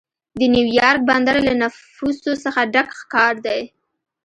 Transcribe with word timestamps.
د 0.39 0.41
نیویارک 0.55 1.01
بندر 1.09 1.35
له 1.47 1.53
نفوسو 1.61 2.31
څخه 2.43 2.61
ډک 2.73 2.89
ښار 3.09 3.35
دی. 3.45 3.61